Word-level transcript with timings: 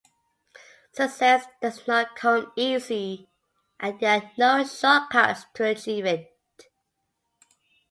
Success 0.93 1.45
does 1.61 1.85
not 1.87 2.15
come 2.15 2.51
easy, 2.55 3.29
and 3.79 3.99
there 3.99 4.23
are 4.23 4.31
no 4.57 4.63
shortcuts 4.65 5.45
to 5.53 5.63
achieving 5.63 6.21
it. 6.25 6.69